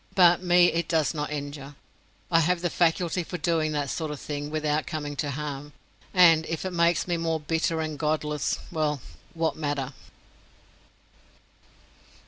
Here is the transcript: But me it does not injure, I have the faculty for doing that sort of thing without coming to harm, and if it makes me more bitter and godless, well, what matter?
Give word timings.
But 0.15 0.41
me 0.41 0.65
it 0.71 0.87
does 0.87 1.13
not 1.13 1.31
injure, 1.31 1.75
I 2.31 2.39
have 2.39 2.61
the 2.61 2.71
faculty 2.71 3.21
for 3.23 3.37
doing 3.37 3.71
that 3.73 3.91
sort 3.91 4.09
of 4.09 4.19
thing 4.19 4.49
without 4.49 4.87
coming 4.87 5.15
to 5.17 5.29
harm, 5.29 5.73
and 6.11 6.43
if 6.47 6.65
it 6.65 6.73
makes 6.73 7.07
me 7.07 7.17
more 7.17 7.39
bitter 7.39 7.81
and 7.81 7.99
godless, 7.99 8.57
well, 8.71 8.99
what 9.35 9.55
matter? 9.57 9.93